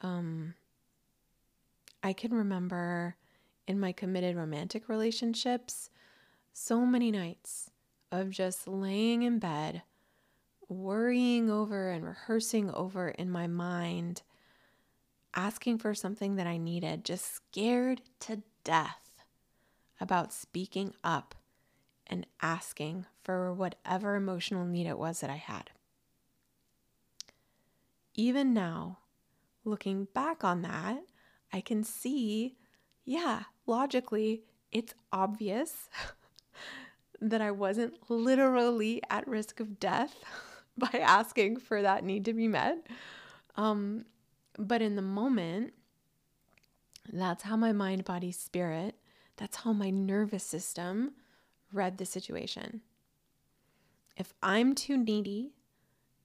Um, 0.00 0.54
I 2.02 2.12
can 2.12 2.34
remember 2.34 3.16
in 3.66 3.80
my 3.80 3.92
committed 3.92 4.36
romantic 4.36 4.88
relationships 4.88 5.88
so 6.52 6.84
many 6.84 7.10
nights 7.10 7.70
of 8.12 8.30
just 8.30 8.68
laying 8.68 9.22
in 9.22 9.38
bed, 9.38 9.82
worrying 10.68 11.50
over 11.50 11.90
and 11.90 12.04
rehearsing 12.04 12.70
over 12.70 13.08
in 13.08 13.30
my 13.30 13.46
mind, 13.46 14.22
asking 15.34 15.78
for 15.78 15.94
something 15.94 16.36
that 16.36 16.46
I 16.46 16.58
needed, 16.58 17.04
just 17.04 17.34
scared 17.34 18.02
to 18.20 18.42
death 18.62 19.24
about 20.00 20.32
speaking 20.32 20.94
up 21.02 21.34
and 22.06 22.26
asking 22.42 23.06
for 23.22 23.52
whatever 23.52 24.14
emotional 24.14 24.66
need 24.66 24.86
it 24.86 24.98
was 24.98 25.20
that 25.20 25.30
I 25.30 25.36
had. 25.36 25.70
Even 28.14 28.54
now, 28.54 28.98
looking 29.64 30.08
back 30.14 30.44
on 30.44 30.62
that, 30.62 31.02
I 31.52 31.60
can 31.60 31.84
see, 31.84 32.56
yeah, 33.04 33.44
logically, 33.66 34.42
it's 34.72 34.94
obvious 35.12 35.88
that 37.20 37.40
I 37.40 37.50
wasn't 37.50 38.10
literally 38.10 39.00
at 39.10 39.26
risk 39.26 39.60
of 39.60 39.78
death 39.78 40.14
by 40.78 40.98
asking 40.98 41.58
for 41.58 41.82
that 41.82 42.04
need 42.04 42.24
to 42.24 42.32
be 42.32 42.48
met. 42.48 42.86
Um, 43.56 44.04
but 44.58 44.82
in 44.82 44.96
the 44.96 45.02
moment, 45.02 45.72
that's 47.12 47.44
how 47.44 47.56
my 47.56 47.72
mind, 47.72 48.04
body, 48.04 48.32
spirit, 48.32 48.96
that's 49.36 49.58
how 49.58 49.72
my 49.72 49.90
nervous 49.90 50.44
system 50.44 51.12
read 51.72 51.98
the 51.98 52.06
situation. 52.06 52.80
If 54.16 54.32
I'm 54.42 54.74
too 54.74 54.96
needy, 54.96 55.52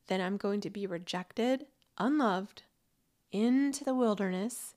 then 0.08 0.22
I'm 0.22 0.38
going 0.38 0.62
to 0.62 0.70
be 0.70 0.86
rejected, 0.86 1.66
unloved, 1.98 2.64
into 3.32 3.84
the 3.84 3.96
wilderness 3.96 4.76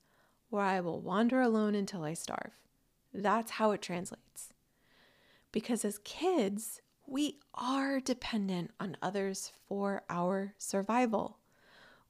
where 0.50 0.64
I 0.64 0.80
will 0.80 1.00
wander 1.00 1.40
alone 1.40 1.74
until 1.74 2.04
I 2.04 2.14
starve. 2.14 2.52
That's 3.12 3.52
how 3.52 3.72
it 3.72 3.82
translates. 3.82 4.52
Because 5.50 5.84
as 5.84 5.98
kids, 5.98 6.80
we 7.06 7.38
are 7.54 8.00
dependent 8.00 8.70
on 8.80 8.96
others 9.02 9.52
for 9.68 10.02
our 10.08 10.54
survival. 10.58 11.38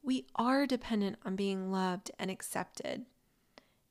We 0.03 0.27
are 0.37 0.67
dependent 0.67 1.17
on 1.25 1.37
being 1.37 1.71
loved 1.71 2.11
and 2.19 2.31
accepted 2.31 3.07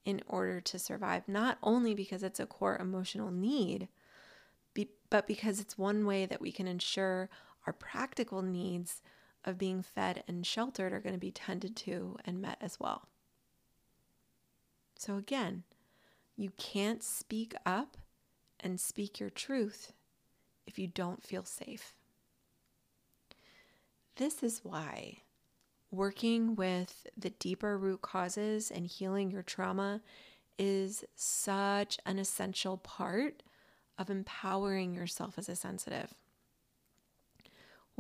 in 0.04 0.22
order 0.28 0.60
to 0.62 0.80
survive, 0.80 1.28
not 1.28 1.58
only 1.62 1.94
because 1.94 2.24
it's 2.24 2.40
a 2.40 2.46
core 2.46 2.78
emotional 2.78 3.32
need, 3.32 3.88
but 5.10 5.28
because 5.28 5.60
it's 5.60 5.78
one 5.78 6.06
way 6.06 6.26
that 6.26 6.42
we 6.42 6.52
can 6.52 6.68
ensure 6.68 7.30
our 7.68 7.74
practical 7.74 8.42
needs 8.42 9.02
of 9.44 9.58
being 9.58 9.82
fed 9.82 10.24
and 10.28 10.46
sheltered 10.46 10.94
are 10.94 11.00
going 11.00 11.16
to 11.16 11.20
be 11.20 11.32
tended 11.32 11.76
to 11.76 12.18
and 12.26 12.42
met 12.42 12.58
as 12.62 12.80
well. 12.80 13.08
So, 14.98 15.18
again, 15.18 15.64
you 16.38 16.52
can't 16.58 17.04
speak 17.04 17.56
up 17.66 17.98
and 18.60 18.80
speak 18.80 19.20
your 19.20 19.30
truth 19.30 19.94
if 20.68 20.78
you 20.78 20.88
don't 20.88 21.24
feel 21.24 21.44
safe. 21.44 21.96
This 24.18 24.44
is 24.44 24.62
why 24.64 25.18
working 25.90 26.56
with 26.56 27.08
the 27.18 27.32
deeper 27.32 27.78
root 27.78 28.02
causes 28.02 28.72
and 28.72 28.88
healing 28.88 29.32
your 29.32 29.44
trauma 29.44 30.02
is 30.58 31.04
such 31.16 31.98
an 32.06 32.20
essential 32.20 32.78
part 32.78 33.44
of 33.98 34.10
empowering 34.10 34.94
yourself 34.94 35.38
as 35.38 35.50
a 35.50 35.56
sensitive. 35.56 36.14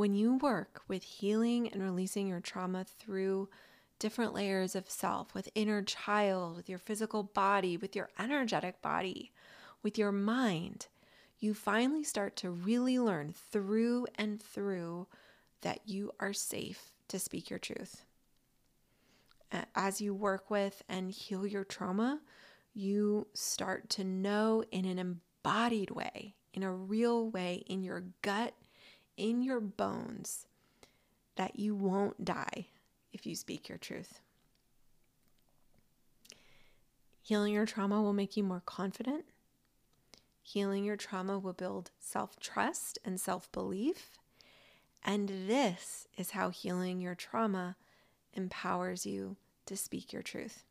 When 0.01 0.15
you 0.15 0.37
work 0.37 0.81
with 0.87 1.03
healing 1.03 1.67
and 1.67 1.83
releasing 1.83 2.27
your 2.27 2.39
trauma 2.39 2.85
through 2.85 3.49
different 3.99 4.33
layers 4.33 4.73
of 4.73 4.89
self, 4.89 5.35
with 5.35 5.47
inner 5.53 5.83
child, 5.83 6.55
with 6.55 6.67
your 6.67 6.79
physical 6.79 7.21
body, 7.21 7.77
with 7.77 7.95
your 7.95 8.09
energetic 8.17 8.81
body, 8.81 9.31
with 9.83 9.99
your 9.99 10.11
mind, 10.11 10.87
you 11.37 11.53
finally 11.53 12.03
start 12.03 12.35
to 12.37 12.49
really 12.49 12.97
learn 12.97 13.31
through 13.51 14.07
and 14.15 14.41
through 14.41 15.05
that 15.61 15.81
you 15.85 16.11
are 16.19 16.33
safe 16.33 16.93
to 17.07 17.19
speak 17.19 17.51
your 17.51 17.59
truth. 17.59 18.03
As 19.75 20.01
you 20.01 20.15
work 20.15 20.49
with 20.49 20.81
and 20.89 21.11
heal 21.11 21.45
your 21.45 21.63
trauma, 21.63 22.21
you 22.73 23.27
start 23.35 23.87
to 23.91 24.03
know 24.03 24.63
in 24.71 24.85
an 24.85 24.97
embodied 24.97 25.91
way, 25.91 26.33
in 26.55 26.63
a 26.63 26.73
real 26.73 27.29
way, 27.29 27.63
in 27.67 27.83
your 27.83 28.05
gut, 28.23 28.55
in 29.17 29.41
your 29.41 29.59
bones, 29.59 30.45
that 31.35 31.59
you 31.59 31.75
won't 31.75 32.23
die 32.25 32.67
if 33.13 33.25
you 33.25 33.35
speak 33.35 33.69
your 33.69 33.77
truth. 33.77 34.19
Healing 37.21 37.53
your 37.53 37.65
trauma 37.65 38.01
will 38.01 38.13
make 38.13 38.35
you 38.35 38.43
more 38.43 38.63
confident. 38.65 39.25
Healing 40.41 40.83
your 40.83 40.97
trauma 40.97 41.37
will 41.37 41.53
build 41.53 41.91
self 41.99 42.39
trust 42.39 42.97
and 43.05 43.19
self 43.19 43.51
belief. 43.51 44.17
And 45.03 45.29
this 45.47 46.07
is 46.17 46.31
how 46.31 46.49
healing 46.49 46.99
your 46.99 47.15
trauma 47.15 47.75
empowers 48.33 49.05
you 49.05 49.37
to 49.65 49.77
speak 49.77 50.11
your 50.11 50.21
truth. 50.21 50.63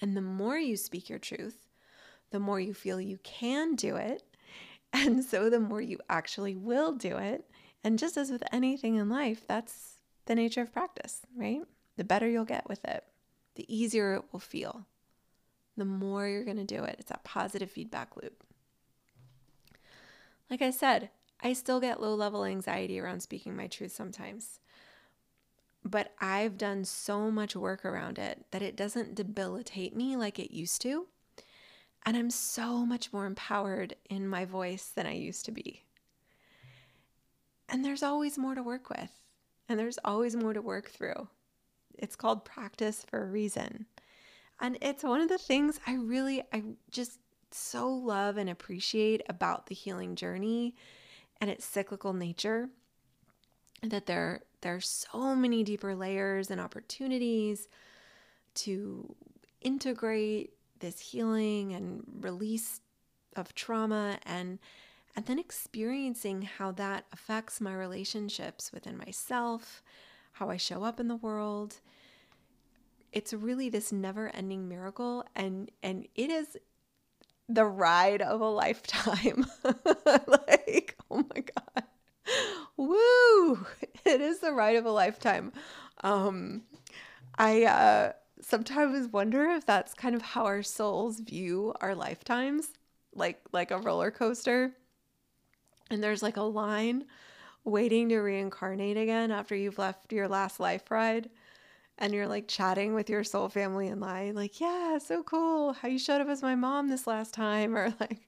And 0.00 0.16
the 0.16 0.22
more 0.22 0.58
you 0.58 0.76
speak 0.76 1.08
your 1.08 1.18
truth, 1.18 1.66
the 2.30 2.40
more 2.40 2.60
you 2.60 2.74
feel 2.74 3.00
you 3.00 3.18
can 3.22 3.74
do 3.74 3.96
it. 3.96 4.22
And 4.92 5.22
so 5.22 5.50
the 5.50 5.60
more 5.60 5.80
you 5.80 5.98
actually 6.08 6.56
will 6.56 6.92
do 6.92 7.18
it. 7.18 7.44
And 7.84 7.98
just 7.98 8.16
as 8.16 8.30
with 8.30 8.42
anything 8.52 8.96
in 8.96 9.08
life, 9.08 9.44
that's 9.46 9.98
the 10.26 10.34
nature 10.34 10.62
of 10.62 10.72
practice, 10.72 11.20
right? 11.36 11.62
The 11.96 12.04
better 12.04 12.28
you'll 12.28 12.44
get 12.44 12.68
with 12.68 12.84
it, 12.84 13.04
the 13.54 13.66
easier 13.74 14.14
it 14.14 14.24
will 14.32 14.40
feel. 14.40 14.86
The 15.76 15.84
more 15.84 16.26
you're 16.26 16.44
going 16.44 16.56
to 16.56 16.64
do 16.64 16.84
it. 16.84 16.96
It's 16.98 17.10
that 17.10 17.24
positive 17.24 17.70
feedback 17.70 18.16
loop. 18.16 18.44
Like 20.50 20.62
I 20.62 20.70
said, 20.70 21.10
I 21.40 21.52
still 21.52 21.80
get 21.80 22.00
low 22.00 22.14
level 22.14 22.44
anxiety 22.44 22.98
around 22.98 23.20
speaking 23.20 23.56
my 23.56 23.66
truth 23.66 23.92
sometimes. 23.92 24.58
But 25.84 26.12
I've 26.20 26.58
done 26.58 26.84
so 26.84 27.30
much 27.30 27.54
work 27.54 27.84
around 27.84 28.18
it 28.18 28.46
that 28.50 28.62
it 28.62 28.76
doesn't 28.76 29.14
debilitate 29.14 29.94
me 29.94 30.16
like 30.16 30.38
it 30.38 30.50
used 30.50 30.82
to. 30.82 31.06
And 32.08 32.16
I'm 32.16 32.30
so 32.30 32.86
much 32.86 33.12
more 33.12 33.26
empowered 33.26 33.94
in 34.08 34.26
my 34.26 34.46
voice 34.46 34.86
than 34.94 35.04
I 35.04 35.12
used 35.12 35.44
to 35.44 35.52
be. 35.52 35.84
And 37.68 37.84
there's 37.84 38.02
always 38.02 38.38
more 38.38 38.54
to 38.54 38.62
work 38.62 38.88
with, 38.88 39.10
and 39.68 39.78
there's 39.78 39.98
always 40.06 40.34
more 40.34 40.54
to 40.54 40.62
work 40.62 40.88
through. 40.88 41.28
It's 41.98 42.16
called 42.16 42.46
practice 42.46 43.04
for 43.06 43.22
a 43.22 43.30
reason. 43.30 43.84
And 44.58 44.78
it's 44.80 45.04
one 45.04 45.20
of 45.20 45.28
the 45.28 45.36
things 45.36 45.80
I 45.86 45.96
really, 45.96 46.42
I 46.50 46.62
just 46.90 47.18
so 47.50 47.90
love 47.90 48.38
and 48.38 48.48
appreciate 48.48 49.20
about 49.28 49.66
the 49.66 49.74
healing 49.74 50.16
journey 50.16 50.76
and 51.42 51.50
its 51.50 51.66
cyclical 51.66 52.14
nature 52.14 52.70
that 53.82 54.06
there 54.06 54.40
there's 54.62 55.06
so 55.12 55.36
many 55.36 55.62
deeper 55.62 55.94
layers 55.94 56.50
and 56.50 56.58
opportunities 56.58 57.68
to 58.54 59.14
integrate 59.60 60.54
this 60.80 61.00
healing 61.00 61.72
and 61.72 62.02
release 62.20 62.80
of 63.36 63.54
trauma 63.54 64.18
and 64.24 64.58
and 65.16 65.26
then 65.26 65.38
experiencing 65.38 66.42
how 66.42 66.70
that 66.72 67.04
affects 67.12 67.60
my 67.60 67.74
relationships 67.74 68.70
within 68.72 68.96
myself, 68.96 69.82
how 70.32 70.48
I 70.48 70.56
show 70.56 70.84
up 70.84 71.00
in 71.00 71.08
the 71.08 71.16
world. 71.16 71.80
It's 73.12 73.32
really 73.32 73.68
this 73.68 73.90
never-ending 73.90 74.68
miracle 74.68 75.24
and 75.34 75.70
and 75.82 76.06
it 76.14 76.30
is 76.30 76.56
the 77.48 77.64
ride 77.64 78.22
of 78.22 78.40
a 78.40 78.48
lifetime. 78.48 79.46
like, 80.04 80.96
oh 81.10 81.24
my 81.34 81.42
god. 81.42 81.84
Woo! 82.76 83.66
It 84.04 84.22
is 84.22 84.38
the 84.38 84.52
ride 84.52 84.76
of 84.76 84.86
a 84.86 84.90
lifetime. 84.90 85.52
Um 86.02 86.62
I 87.36 87.64
uh 87.64 88.12
sometimes 88.40 89.08
wonder 89.12 89.46
if 89.50 89.66
that's 89.66 89.94
kind 89.94 90.14
of 90.14 90.22
how 90.22 90.44
our 90.44 90.62
souls 90.62 91.20
view 91.20 91.74
our 91.80 91.94
lifetimes, 91.94 92.68
like 93.14 93.40
like 93.52 93.70
a 93.70 93.78
roller 93.78 94.10
coaster. 94.10 94.72
And 95.90 96.02
there's 96.02 96.22
like 96.22 96.36
a 96.36 96.42
line 96.42 97.04
waiting 97.64 98.08
to 98.10 98.18
reincarnate 98.20 98.96
again 98.96 99.30
after 99.30 99.56
you've 99.56 99.78
left 99.78 100.12
your 100.12 100.28
last 100.28 100.60
life 100.60 100.90
ride. 100.90 101.30
And 101.98 102.14
you're 102.14 102.28
like 102.28 102.48
chatting 102.48 102.94
with 102.94 103.10
your 103.10 103.24
soul 103.24 103.48
family 103.48 103.88
in 103.88 104.00
line, 104.00 104.34
like, 104.34 104.60
yeah, 104.60 104.98
so 104.98 105.22
cool. 105.24 105.72
How 105.74 105.88
you 105.88 105.98
showed 105.98 106.20
up 106.20 106.28
as 106.28 106.42
my 106.42 106.54
mom 106.56 106.88
this 106.88 107.06
last 107.08 107.34
time, 107.34 107.76
or 107.78 107.94
like, 108.00 108.20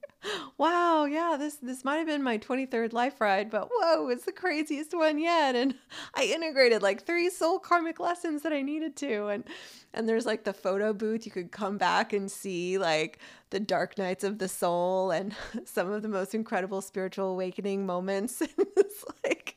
wow, 0.59 1.05
yeah, 1.05 1.37
this 1.39 1.57
this 1.57 1.85
might 1.85 1.97
have 1.97 2.07
been 2.07 2.23
my 2.23 2.39
23rd 2.39 2.93
life 2.93 3.21
ride, 3.21 3.51
but 3.51 3.69
whoa, 3.73 4.09
it's 4.09 4.25
the 4.25 4.33
craziest 4.33 4.95
one 4.95 5.19
yet. 5.19 5.55
And 5.55 5.75
I 6.15 6.25
integrated 6.25 6.83
like 6.83 7.05
three 7.05 7.31
soul 7.31 7.59
karmic 7.59 7.99
lessons 8.01 8.43
that 8.43 8.53
I 8.53 8.63
needed 8.63 8.97
to. 8.97 9.27
And 9.27 9.45
and 9.93 10.09
there's 10.09 10.27
like 10.27 10.45
the 10.45 10.53
photo 10.53 10.93
booth. 10.93 11.27
You 11.27 11.33
could 11.33 11.51
come 11.51 11.79
back 11.79 12.13
and 12.13 12.31
see 12.31 12.79
like 12.79 13.19
the 13.51 13.61
dark 13.61 13.99
nights 13.99 14.25
of 14.25 14.39
the 14.39 14.49
soul 14.49 15.11
and 15.11 15.35
some 15.65 15.91
of 15.91 16.03
the 16.03 16.09
most 16.09 16.35
incredible 16.35 16.81
spiritual 16.81 17.31
awakening 17.33 17.87
moments. 17.87 18.41
it's 18.59 19.05
like 19.25 19.57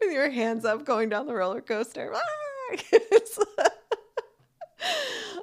with 0.00 0.12
your 0.12 0.30
hands 0.30 0.64
up 0.64 0.84
going 0.84 1.08
down 1.08 1.26
the 1.26 1.34
roller 1.34 1.60
coaster. 1.60 2.12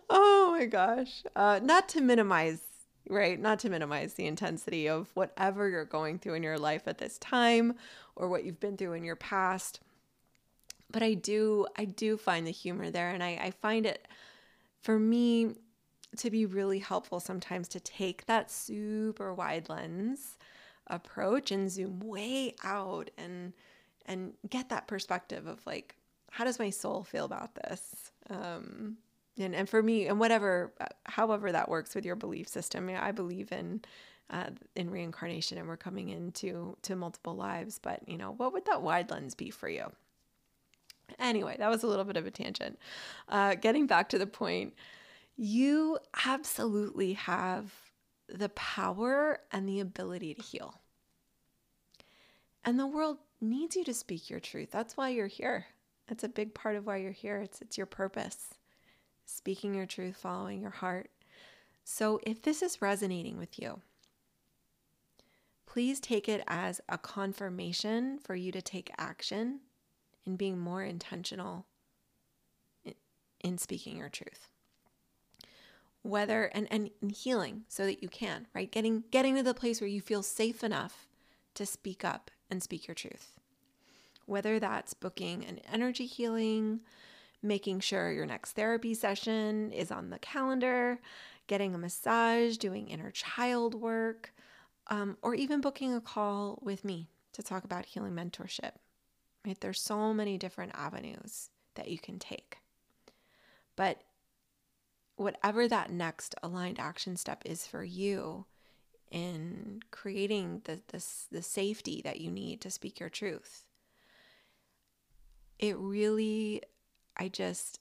oh 0.10 0.56
my 0.58 0.66
gosh. 0.66 1.24
Uh, 1.36 1.60
not 1.62 1.90
to 1.90 2.02
minimize 2.02 2.62
right? 3.10 3.40
Not 3.40 3.60
to 3.60 3.70
minimize 3.70 4.14
the 4.14 4.28
intensity 4.28 4.88
of 4.88 5.10
whatever 5.16 5.68
you're 5.68 5.86
going 5.86 6.20
through 6.20 6.36
in 6.36 6.44
your 6.44 6.60
life 6.60 6.88
at 6.88 7.00
this 7.00 7.18
time 7.18 7.76
or 8.16 8.30
what 8.30 8.46
you've 8.46 8.60
been 8.60 8.78
through 8.78 8.94
in 8.94 9.04
your 9.04 9.16
past. 9.16 9.80
But 10.92 11.04
I 11.04 11.16
do, 11.16 11.66
I 11.76 11.86
do 11.86 12.18
find 12.18 12.48
the 12.48 12.52
humor 12.52 12.90
there. 12.90 13.10
And 13.10 13.24
I, 13.24 13.40
I 13.42 13.52
find 13.52 13.86
it 13.86 14.08
for 14.82 14.98
me 14.98 15.56
to 16.18 16.30
be 16.30 16.46
really 16.46 16.80
helpful 16.80 17.20
sometimes 17.20 17.68
to 17.70 17.80
take 17.80 18.26
that 18.26 18.50
super 18.50 19.34
wide 19.34 19.70
lens 19.70 20.38
approach 20.88 21.52
and 21.52 21.70
zoom 21.70 22.00
way 22.00 22.56
out 22.64 23.12
and 23.18 23.54
and 24.08 24.34
get 24.50 24.70
that 24.70 24.88
perspective 24.88 25.46
of 25.46 25.64
like 25.68 25.96
how 26.32 26.44
does 26.44 26.58
my 26.58 26.72
soul 26.72 27.04
feel 27.04 27.26
about 27.26 27.54
this 27.54 28.12
um 28.32 28.98
and 29.40 29.56
and 29.56 29.70
for 29.70 29.82
me 29.82 30.08
and 30.08 30.20
whatever 30.20 30.74
uh, 30.80 30.86
however 31.06 31.52
that 31.52 31.70
works 31.70 31.96
with 31.96 32.06
your 32.06 32.16
belief 32.16 32.48
system 32.48 32.90
i 33.00 33.12
believe 33.12 33.52
in 33.52 33.82
uh, 34.30 34.50
in 34.76 34.90
reincarnation 34.90 35.58
and 35.58 35.68
we're 35.68 35.78
coming 35.78 36.10
into 36.10 36.78
to 36.82 36.96
multiple 36.96 37.36
lives 37.36 37.80
but 37.80 38.08
you 38.08 38.18
know 38.18 38.32
what 38.32 38.54
would 38.54 38.66
that 38.66 38.82
wide 38.82 39.10
lens 39.10 39.36
be 39.36 39.50
for 39.50 39.70
you? 39.70 39.92
Anyway 41.18 41.56
that 41.58 41.70
was 41.70 41.84
a 41.84 41.88
little 41.88 42.06
bit 42.06 42.18
of 42.18 42.28
a 42.28 42.32
tangent. 42.32 42.78
Uh, 43.28 43.56
getting 43.56 43.88
back 43.88 44.10
to 44.10 44.20
the 44.20 44.28
point 44.28 44.74
you 45.36 45.98
absolutely 46.26 47.14
have 47.14 47.74
the 48.28 48.50
power 48.50 49.40
and 49.52 49.68
the 49.68 49.80
ability 49.80 50.36
to 50.36 50.42
heal. 50.42 50.82
And 52.64 52.78
the 52.78 52.86
world 52.86 53.18
needs 53.42 53.76
you 53.76 53.86
to 53.86 53.94
speak 53.94 54.30
your 54.30 54.42
truth. 54.42 54.70
That's 54.70 54.98
why 54.98 55.10
you're 55.10 55.28
here. 55.28 55.66
That's 56.08 56.26
a 56.26 56.30
big 56.30 56.54
part 56.54 56.76
of 56.76 56.86
why 56.86 56.98
you're 56.98 57.12
here. 57.12 57.38
It's 57.38 57.62
it's 57.62 57.78
your 57.78 57.88
purpose 57.88 58.59
speaking 59.30 59.76
your 59.76 59.86
truth, 59.86 60.18
following 60.18 60.62
your 60.62 60.72
heart. 60.72 61.10
So, 61.84 62.20
if 62.24 62.42
this 62.42 62.62
is 62.62 62.82
resonating 62.82 63.38
with 63.38 63.60
you, 63.60 63.82
please 65.66 66.00
take 66.00 66.28
it 66.28 66.44
as 66.48 66.82
a 66.90 66.98
confirmation 66.98 68.20
for 68.20 68.36
you 68.36 68.52
to 68.52 68.62
take 68.62 68.92
action 68.98 69.62
in 70.26 70.36
being 70.36 70.58
more 70.58 70.84
intentional 70.84 71.66
in, 73.42 73.58
speaking 73.58 73.98
your 73.98 74.10
truth. 74.10 74.50
Whether 76.02 76.46
and, 76.46 76.68
and 76.72 76.90
healing 77.14 77.64
so 77.68 77.86
that 77.86 78.02
you 78.02 78.10
can, 78.10 78.48
right? 78.54 78.72
Getting 78.72 79.04
getting 79.12 79.36
to 79.36 79.44
the 79.44 79.54
place 79.54 79.82
where 79.82 79.90
you 79.90 80.02
feel 80.02 80.24
safe 80.24 80.64
enough 80.64 81.08
to 81.56 81.66
speak 81.66 82.06
up 82.06 82.32
and 82.50 82.64
speak 82.64 82.88
your 82.88 82.96
truth. 82.96 83.40
Whether 84.26 84.60
that's 84.60 84.94
booking 84.94 85.46
an 85.46 85.60
energy 85.72 86.06
healing, 86.06 86.82
making 87.42 87.80
sure 87.80 88.12
your 88.12 88.26
next 88.26 88.54
therapy 88.54 88.94
session 88.94 89.72
is 89.72 89.92
on 89.92 90.10
the 90.10 90.20
calendar, 90.20 91.00
getting 91.48 91.74
a 91.74 91.78
massage, 91.78 92.58
doing 92.58 92.88
inner 92.88 93.12
child 93.12 93.76
work, 93.76 94.34
um, 94.88 95.18
or 95.22 95.36
even 95.36 95.62
booking 95.62 95.94
a 95.94 96.02
call 96.02 96.60
with 96.62 96.84
me 96.84 97.10
to 97.34 97.44
talk 97.44 97.64
about 97.64 97.86
healing 97.86 98.14
mentorship. 98.14 98.74
Right? 99.46 99.60
There's 99.60 99.80
so 99.82 100.14
many 100.14 100.38
different 100.38 100.74
avenues 100.76 101.50
that 101.76 101.88
you 101.88 101.98
can 101.98 102.20
take. 102.20 102.58
But 103.76 104.02
whatever 105.16 105.68
that 105.68 105.92
next 105.92 106.36
aligned 106.44 106.80
action 106.80 107.16
step 107.16 107.42
is 107.46 107.66
for 107.66 107.84
you 107.84 108.46
in 109.12 109.82
creating 109.92 110.62
the, 110.66 110.82
the, 110.90 111.04
the 111.32 111.42
safety 111.42 112.02
that 112.04 112.20
you 112.20 112.30
need 112.32 112.62
to 112.62 112.70
speak 112.70 113.00
your 113.00 113.10
truth, 113.10 113.64
it 115.58 115.78
really 115.78 116.62
I 117.20 117.28
just, 117.28 117.80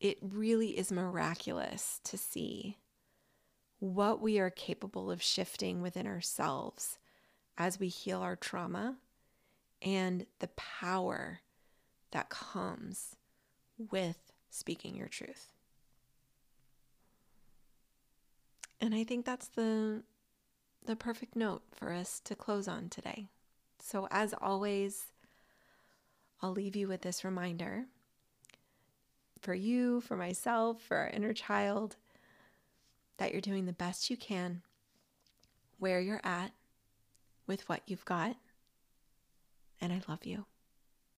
it 0.00 0.18
really 0.20 0.76
is 0.76 0.90
miraculous 0.90 2.00
to 2.04 2.18
see 2.18 2.78
what 3.78 4.20
we 4.20 4.40
are 4.40 4.50
capable 4.50 5.10
of 5.10 5.22
shifting 5.22 5.80
within 5.80 6.06
ourselves 6.06 6.98
as 7.56 7.78
we 7.78 7.88
heal 7.88 8.20
our 8.20 8.34
trauma 8.34 8.96
and 9.80 10.26
the 10.40 10.48
power 10.48 11.40
that 12.10 12.28
comes 12.28 13.14
with 13.78 14.32
speaking 14.50 14.96
your 14.96 15.08
truth. 15.08 15.52
And 18.80 18.94
I 18.94 19.04
think 19.04 19.24
that's 19.24 19.48
the 19.48 20.02
the 20.84 20.96
perfect 20.96 21.36
note 21.36 21.62
for 21.74 21.92
us 21.92 22.18
to 22.20 22.34
close 22.34 22.66
on 22.66 22.88
today. 22.88 23.26
So 23.78 24.08
as 24.10 24.32
always, 24.40 25.12
I'll 26.40 26.52
leave 26.52 26.76
you 26.76 26.88
with 26.88 27.02
this 27.02 27.24
reminder 27.24 27.86
for 29.40 29.54
you, 29.54 30.00
for 30.00 30.16
myself, 30.16 30.80
for 30.82 30.96
our 30.96 31.08
inner 31.08 31.32
child, 31.32 31.96
that 33.18 33.32
you're 33.32 33.40
doing 33.40 33.66
the 33.66 33.72
best 33.72 34.10
you 34.10 34.16
can 34.16 34.62
where 35.78 36.00
you're 36.00 36.20
at 36.24 36.52
with 37.46 37.68
what 37.68 37.82
you've 37.86 38.04
got. 38.04 38.36
And 39.80 39.92
I 39.92 40.02
love 40.08 40.24
you. 40.24 40.44